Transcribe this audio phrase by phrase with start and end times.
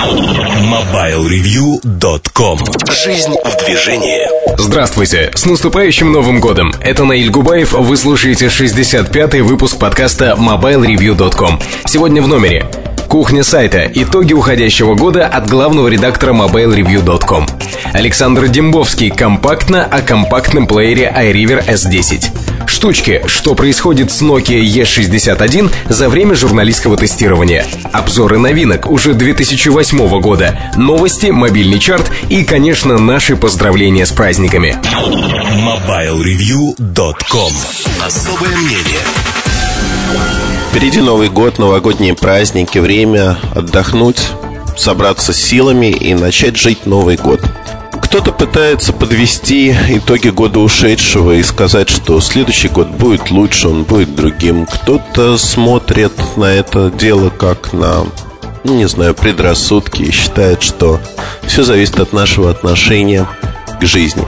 [0.00, 2.58] MobileReview.com
[2.90, 4.22] Жизнь в движении
[4.56, 5.30] Здравствуйте!
[5.34, 6.72] С наступающим Новым Годом!
[6.80, 12.64] Это Наиль Губаев, вы слушаете 65-й выпуск подкаста MobileReview.com Сегодня в номере
[13.08, 13.90] Кухня сайта.
[13.92, 17.48] Итоги уходящего года от главного редактора MobileReview.com.
[17.92, 19.10] Александр Дембовский.
[19.10, 22.30] Компактно о компактном плеере iRiver S10.
[22.70, 23.22] Штучки.
[23.26, 27.66] Что происходит с Nokia E61 за время журналистского тестирования.
[27.92, 30.56] Обзоры новинок уже 2008 года.
[30.76, 34.78] Новости, мобильный чарт и, конечно, наши поздравления с праздниками.
[34.86, 37.52] MobileReview.com
[38.06, 39.00] Особое мнение
[40.70, 44.28] Впереди Новый год, новогодние праздники, время отдохнуть,
[44.76, 47.40] собраться с силами и начать жить Новый год.
[48.10, 54.16] Кто-то пытается подвести итоги года ушедшего и сказать, что следующий год будет лучше, он будет
[54.16, 54.66] другим.
[54.66, 58.04] Кто-то смотрит на это дело как на,
[58.64, 60.98] не знаю, предрассудки и считает, что
[61.46, 63.28] все зависит от нашего отношения
[63.80, 64.24] к жизни.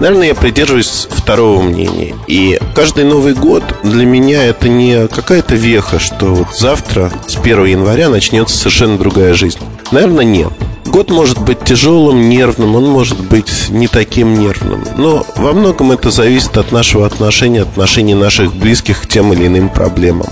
[0.00, 2.16] Наверное, я придерживаюсь второго мнения.
[2.28, 7.66] И каждый Новый год для меня это не какая-то веха, что вот завтра, с 1
[7.66, 9.60] января, начнется совершенно другая жизнь.
[9.92, 10.52] Наверное, нет.
[10.88, 14.82] Год может быть тяжелым, нервным, он может быть не таким нервным.
[14.96, 19.46] Но во многом это зависит от нашего отношения, от отношений наших близких к тем или
[19.46, 20.28] иным проблемам.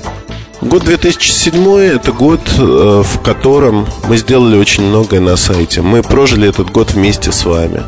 [0.62, 5.83] Год 2007– это год, э, в котором мы сделали очень многое на сайте.
[5.83, 7.83] Мы прожили этот год вместе с вами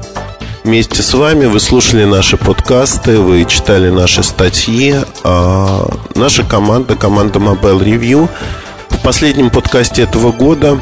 [0.64, 1.46] вместе с вами.
[1.46, 4.96] Вы слушали наши подкасты, вы читали наши статьи.
[5.24, 8.28] А наша команда, команда Mobile Review,
[8.90, 10.78] в последнем подкасте этого года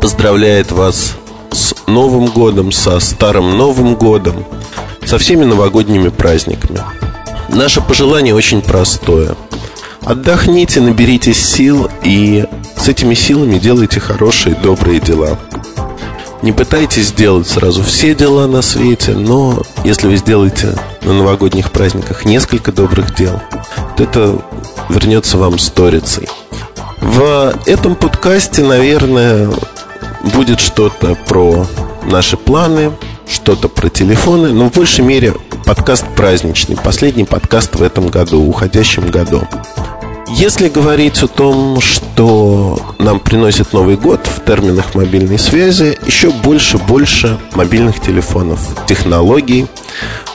[0.00, 1.14] поздравляет вас
[1.50, 4.44] с Новым годом, со Старым Новым годом,
[5.04, 6.80] со всеми новогодними праздниками.
[7.48, 9.34] Наше пожелание очень простое.
[10.02, 15.38] Отдохните, наберитесь сил и с этими силами делайте хорошие, добрые дела.
[16.42, 22.24] Не пытайтесь сделать сразу все дела на свете, но если вы сделаете на новогодних праздниках
[22.24, 23.40] несколько добрых дел,
[23.96, 24.38] то это
[24.88, 26.28] вернется вам сторицей.
[27.00, 29.50] В этом подкасте, наверное,
[30.22, 31.66] будет что-то про
[32.04, 32.92] наши планы,
[33.28, 35.34] что-то про телефоны, но в большей мере
[35.64, 39.42] подкаст праздничный, последний подкаст в этом году, уходящем году.
[40.30, 47.38] Если говорить о том, что нам приносит Новый год в терминах мобильной связи, еще больше-больше
[47.54, 49.66] мобильных телефонов, технологий,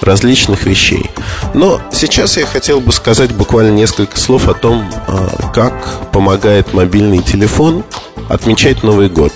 [0.02, 1.12] различных вещей.
[1.54, 7.20] Но сейчас я хотел бы сказать буквально несколько слов о том, а, как помогает мобильный
[7.20, 7.84] телефон
[8.30, 9.32] отмечать Новый год.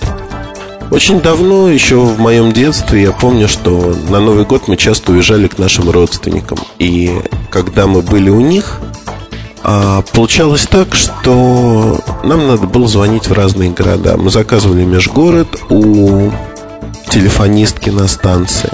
[0.89, 5.47] Очень давно, еще в моем детстве, я помню, что на Новый год мы часто уезжали
[5.47, 6.57] к нашим родственникам.
[6.79, 8.79] И когда мы были у них,
[9.63, 14.15] а получалось так, что нам надо было звонить в разные города.
[14.15, 16.31] Мы заказывали межгород у
[17.09, 18.71] телефонистки на станции.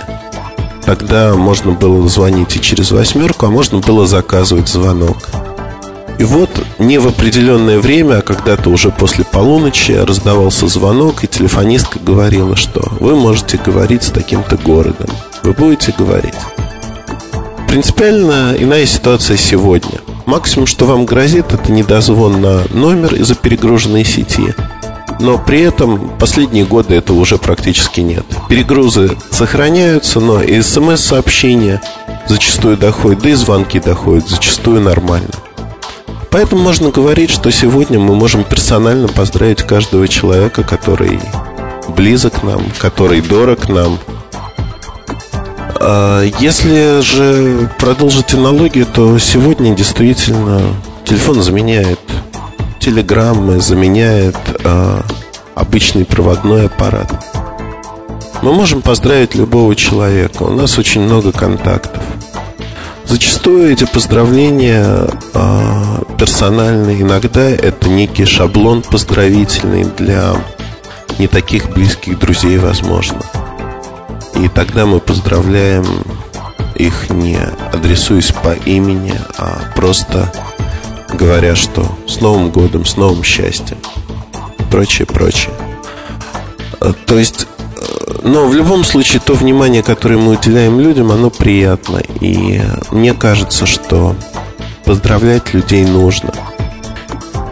[0.85, 5.17] Тогда можно было звонить и через восьмерку, а можно было заказывать звонок.
[6.19, 11.99] И вот не в определенное время, а когда-то уже после полуночи раздавался звонок, и телефонистка
[11.99, 15.09] говорила, что вы можете говорить с таким-то городом.
[15.43, 16.35] Вы будете говорить.
[17.67, 24.55] Принципиально иная ситуация сегодня– Максимум, что вам грозит, это недозвон на номер из-за перегруженной сети.
[25.19, 28.25] Но при этом последние годы этого уже практически нет.
[28.49, 31.81] Перегрузы сохраняются, но и смс-сообщения
[32.27, 35.29] зачастую доходят, да и звонки доходят зачастую нормально.
[36.33, 41.21] Поэтому можно говорить, что сегодня мы можем персонально поздравить каждого человека, который
[41.95, 43.97] близок нам, который дорог нам–
[45.85, 50.61] а, если же продолжить аналогию, то сегодня действительно
[51.03, 51.99] телефон заменяет
[52.79, 55.01] телеграммы, заменяет э,
[55.55, 57.11] обычный проводной аппарат.
[58.41, 60.43] Мы можем поздравить любого человека.
[60.43, 62.01] У нас очень много контактов.
[63.13, 67.03] Зачастую эти поздравления э, персональные.
[67.03, 70.33] Иногда это некий шаблон поздравительный для
[71.19, 73.21] не таких близких друзей, возможно.
[74.33, 75.85] И тогда мы поздравляем
[76.73, 77.37] их не
[77.71, 80.33] адресуясь по имени, а просто
[81.13, 83.77] говоря, что с Новым годом, с новым счастьем.
[84.71, 85.53] Прочее, прочее.
[86.79, 87.45] А, то есть,
[88.21, 92.01] но в любом случае, то внимание, которое мы уделяем людям, оно приятно.
[92.19, 92.61] И
[92.91, 94.15] мне кажется, что
[94.85, 96.33] поздравлять людей нужно.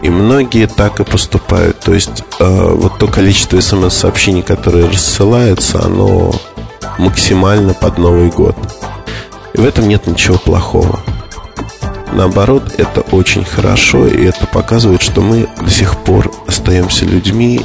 [0.01, 1.79] И многие так и поступают.
[1.79, 6.31] То есть, э, вот то количество смс-сообщений, которое рассылается, оно
[6.97, 8.55] максимально под Новый год.
[9.53, 10.99] И в этом нет ничего плохого.
[12.13, 17.61] наоборот, это очень хорошо, и это показывает, что мы до сих пор остаемся людьми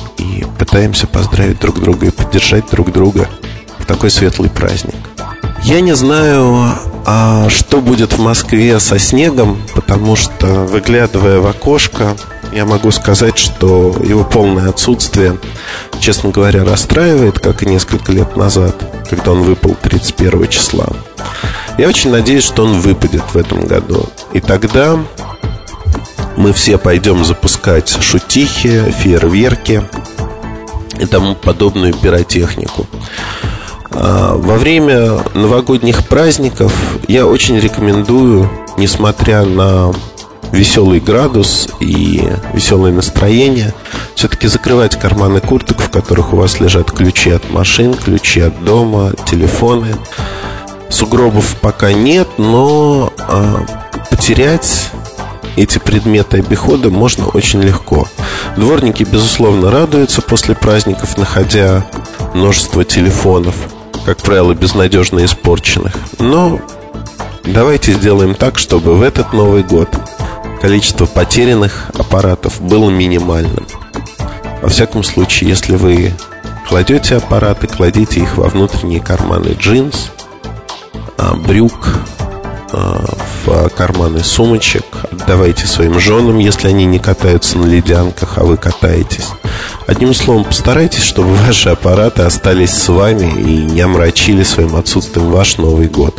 [0.66, 3.28] пытаемся поздравить друг друга и поддержать друг друга
[3.78, 4.96] в такой светлый праздник.
[5.62, 6.74] Я не знаю,
[7.06, 12.16] а что будет в Москве со снегом, потому что, выглядывая в окошко,
[12.52, 15.38] я могу сказать, что его полное отсутствие,
[16.00, 18.76] честно говоря, расстраивает, как и несколько лет назад,
[19.08, 20.88] когда он выпал 31 числа.
[21.78, 24.08] Я очень надеюсь, что он выпадет в этом году.
[24.32, 24.98] И тогда
[26.36, 29.82] мы все пойдем запускать шутихи, фейерверки
[30.98, 32.86] и тому подобную пиротехнику.
[33.90, 36.72] А, во время новогодних праздников
[37.08, 39.92] я очень рекомендую, несмотря на
[40.52, 43.74] веселый градус и веселое настроение,
[44.14, 49.12] все-таки закрывать карманы курток, в которых у вас лежат ключи от машин, ключи от дома,
[49.26, 49.96] телефоны.
[50.88, 53.66] Сугробов пока нет, но а,
[54.10, 54.90] потерять
[55.56, 58.06] эти предметы обихода можно очень легко.
[58.56, 61.84] Дворники, безусловно, радуются после праздников, находя
[62.34, 63.54] множество телефонов,
[64.04, 65.94] как правило, безнадежно испорченных.
[66.18, 66.60] Но
[67.44, 69.88] давайте сделаем так, чтобы в этот Новый год
[70.60, 73.66] количество потерянных аппаратов было минимальным.
[74.62, 76.12] Во всяком случае, если вы
[76.68, 80.10] кладете аппараты, кладите их во внутренние карманы джинс,
[81.18, 82.00] а, брюк,
[82.72, 83.04] а,
[83.46, 89.28] в карманы сумочек, отдавайте своим женам, если они не катаются на ледянках, а вы катаетесь.
[89.86, 95.58] Одним словом, постарайтесь, чтобы ваши аппараты остались с вами и не омрачили своим отсутствием ваш
[95.58, 96.18] Новый год.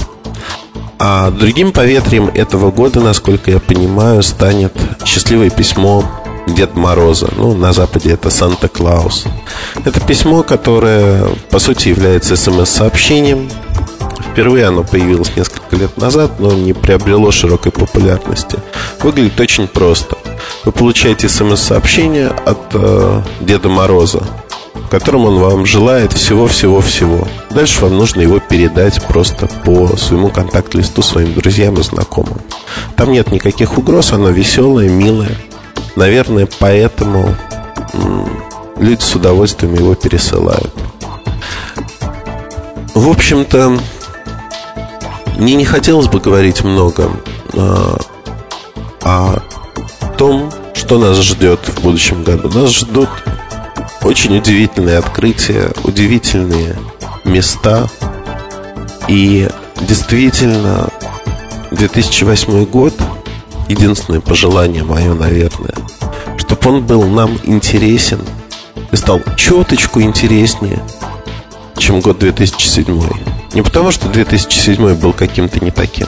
[0.99, 4.73] А другим поветрием этого года, насколько я понимаю, станет
[5.05, 6.03] счастливое письмо
[6.47, 7.29] Дед Мороза.
[7.35, 9.25] Ну, на Западе это Санта-Клаус.
[9.85, 13.49] Это письмо, которое, по сути, является смс-сообщением.
[14.37, 18.59] Впервые оно появилось несколько лет назад, но не приобрело широкой популярности.
[19.01, 20.15] Выглядит очень просто.
[20.63, 24.21] Вы получаете смс-сообщение от э, Деда Мороза
[24.75, 27.27] в котором он вам желает всего-всего-всего.
[27.49, 32.39] Дальше вам нужно его передать просто по своему контакт-листу своим друзьям и знакомым.
[32.95, 35.35] Там нет никаких угроз, оно веселое, милое.
[35.95, 37.35] Наверное, поэтому
[38.77, 40.71] люди с удовольствием его пересылают.
[42.93, 43.79] В общем-то,
[45.37, 47.11] мне не хотелось бы говорить много
[47.53, 47.97] а,
[49.03, 49.39] о
[50.17, 52.49] том, что нас ждет в будущем году.
[52.49, 53.09] Нас ждут
[54.01, 56.75] очень удивительные открытия, удивительные
[57.23, 57.87] места.
[59.07, 59.47] И
[59.81, 60.89] действительно,
[61.71, 62.93] 2008 год,
[63.67, 65.75] единственное пожелание мое, наверное,
[66.37, 68.21] чтобы он был нам интересен
[68.91, 70.81] и стал чуточку интереснее,
[71.77, 73.36] чем год 2007.
[73.57, 76.05] Не потому, что 2007 был каким-то не таким,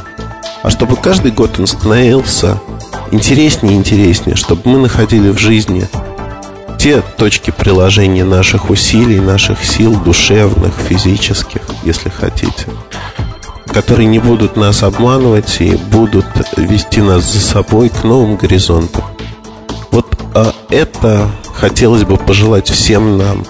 [0.61, 2.61] а чтобы каждый год он становился
[3.09, 5.87] интереснее и интереснее, чтобы мы находили в жизни
[6.77, 12.67] те точки приложения наших усилий, наших сил душевных, физических, если хотите,
[13.73, 19.03] которые не будут нас обманывать и будут вести нас за собой к новым горизонтам.
[19.89, 20.05] Вот
[20.35, 23.43] а это хотелось бы пожелать всем нам.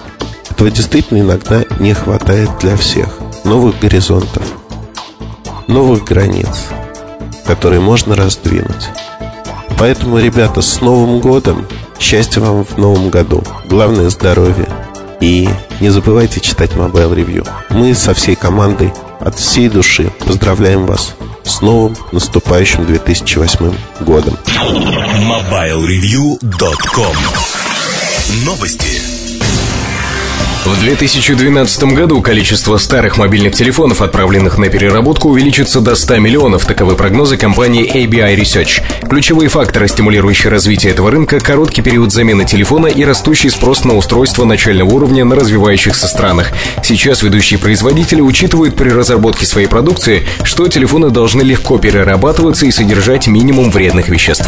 [0.48, 3.19] Этого действительно иногда не хватает для всех.
[3.44, 4.42] Новых горизонтов,
[5.66, 6.68] новых границ,
[7.44, 8.90] которые можно раздвинуть.
[9.78, 11.66] Поэтому, ребята, с Новым годом!
[11.98, 13.42] Счастья вам в новом году.
[13.66, 14.68] Главное здоровье.
[15.20, 15.48] И
[15.80, 17.48] не забывайте читать Mobile Review.
[17.70, 24.36] Мы со всей командой от всей души поздравляем вас с новым наступающим 2008 годом.
[24.46, 27.16] MobileReview.com
[28.44, 29.09] Новости.
[30.64, 36.66] В 2012 году количество старых мобильных телефонов, отправленных на переработку, увеличится до 100 миллионов.
[36.66, 38.82] Таковы прогнозы компании ABI Research.
[39.08, 44.44] Ключевые факторы, стимулирующие развитие этого рынка, короткий период замены телефона и растущий спрос на устройства
[44.44, 46.52] начального уровня на развивающихся странах.
[46.82, 53.28] Сейчас ведущие производители учитывают при разработке своей продукции, что телефоны должны легко перерабатываться и содержать
[53.28, 54.46] минимум вредных веществ.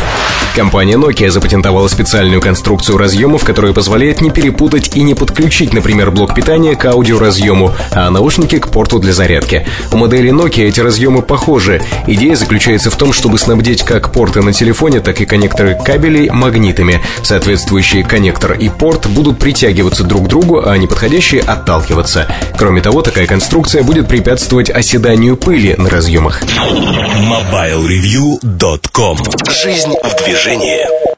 [0.54, 6.10] Компания Nokia запатентовала специальную конструкцию разъемов, которая позволяет не перепутать и не подключить, например, например,
[6.10, 9.64] блок питания к аудиоразъему, а наушники к порту для зарядки.
[9.92, 11.80] У модели Nokia эти разъемы похожи.
[12.06, 17.00] Идея заключается в том, чтобы снабдить как порты на телефоне, так и коннекторы кабелей магнитами.
[17.22, 22.26] Соответствующие коннектор и порт будут притягиваться друг к другу, а неподходящие отталкиваться.
[22.58, 26.42] Кроме того, такая конструкция будет препятствовать оседанию пыли на разъемах.
[26.42, 29.18] MobileReview.com
[29.50, 31.11] Жизнь в движении.